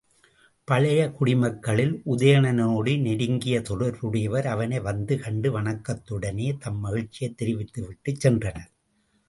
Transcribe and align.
பழைய 0.67 1.01
குடிமக்களில் 1.09 1.93
உதயணனோடு 2.05 3.01
நெருங்கிய 3.01 3.61
தொடர்புடையவர் 3.61 4.47
அவனை 4.47 4.79
வந்து 4.79 5.19
கண்டு 5.19 5.59
வணக்கத்துடனே 5.59 6.57
தம் 6.57 6.79
மகிழ்ச்சியைத் 6.79 7.37
தெரிவித்துவிட்டுச் 7.41 8.27
சென்றனர். 8.27 8.69